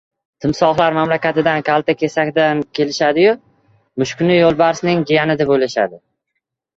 [0.43, 3.33] •Timsohlar mamlakatida kaltakesakdan kulishadi-yu,
[4.05, 6.01] mushukni yo‘lbarsning jiyani deb o‘ylashadi.